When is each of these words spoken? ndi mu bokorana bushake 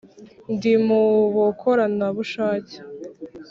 ndi 0.53 0.73
mu 0.85 1.01
bokorana 1.35 2.05
bushake 2.15 2.77